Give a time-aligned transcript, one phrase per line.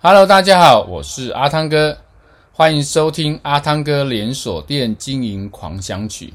[0.00, 2.04] Hello，大家好，我是阿汤哥，
[2.52, 6.34] 欢迎收听阿汤哥连锁店经营狂想曲。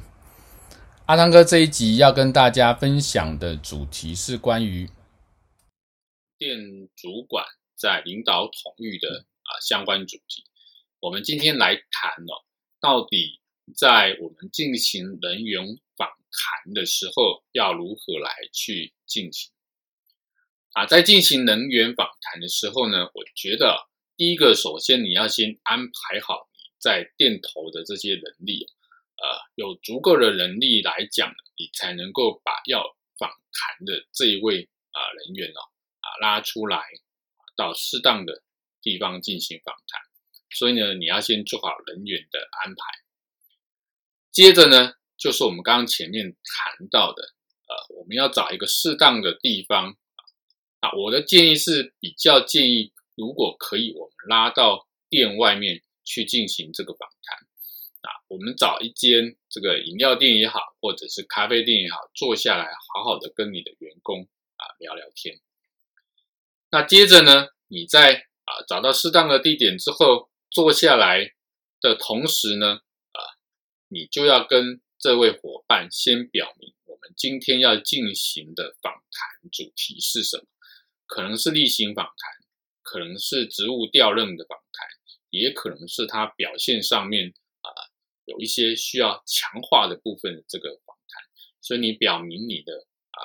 [1.05, 4.89] 阿汤哥这一集要跟大家分享的主题是关于
[6.37, 6.57] 店
[6.97, 10.43] 主管在领导统御的啊相关主题。
[10.99, 12.43] 我们今天来谈哦，
[12.81, 13.39] 到底
[13.77, 15.63] 在我们进行人员
[15.95, 19.52] 访谈的时候，要如何来去进行？
[20.73, 23.77] 啊，在进行人员访谈的时候呢，我觉得
[24.17, 28.65] 第一个，首先你要先安排好你在店头的这些人力，
[29.21, 32.83] 呃，有足够的人力来讲，你才能够把要
[33.19, 35.61] 访谈的这一位啊人员哦
[35.99, 36.81] 啊拉出来，
[37.55, 38.41] 到适当的
[38.81, 40.01] 地方进行访谈。
[40.57, 42.81] 所以呢，你要先做好人员的安排。
[44.31, 47.21] 接着呢，就是我们刚刚前面谈到的，
[47.67, 49.95] 呃，我们要找一个适当的地方。
[50.83, 57.37] 啊，我的建议是比较建议，如果可以，我们拉到店外面去进行这个访谈。
[58.01, 65.39] 啊，我们找一间这个饮料店也好，或者是咖啡店也好，坐下来好好的跟你的员工啊聊聊天。
[66.69, 71.31] 那接着呢，你在啊找到适当的地点之后，坐下来
[71.79, 72.81] 的同时呢，
[73.13, 73.19] 啊，
[73.87, 80.43] 你就要跟这位伙伴先表明，我们今天要进行的访谈主题是什么。
[81.13, 82.43] 可能是例行访谈，
[82.81, 84.89] 可能是职务调任的访谈，
[85.29, 87.27] 也可能是他表现上面
[87.61, 87.69] 啊、
[88.25, 91.23] 有一些需要强化的部分的这个访谈。
[91.61, 92.73] 所以你表明你的
[93.11, 93.19] 啊、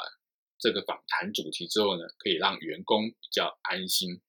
[0.58, 4.20] 这个访谈主题之后呢，可以让员工比较安心。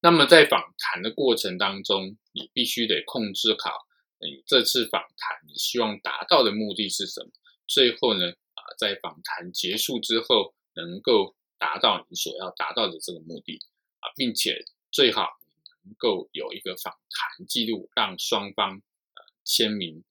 [0.00, 3.84] 那么在访谈的过程当中，你必须得控制好
[4.20, 7.32] 你这次访谈你希望达到的目的是什么。
[7.66, 11.34] 最后呢啊、在访谈结束之后能够。
[11.58, 13.60] 达到你所要达到的这个目的
[14.00, 15.38] 啊，并且最好
[15.82, 18.76] 能够有一个访谈记录，让双方
[19.14, 20.04] 呃签名，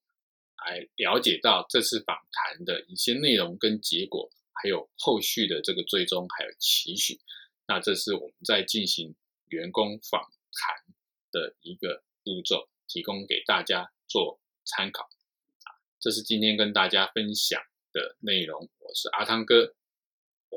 [0.65, 7.19] 来了解到这次访谈的一些内容跟结果，还有后续的这个追踪还有期许。
[7.67, 9.15] 那这是我们在进行
[9.49, 10.93] 员工访谈
[11.31, 15.69] 的一个步骤，提供给大家做参考啊。
[15.99, 17.61] 这是今天跟大家分享
[17.91, 19.75] 的内容，我是阿汤哥。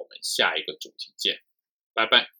[0.09, 1.43] 们下一个主题见，
[1.95, 2.38] 拜拜。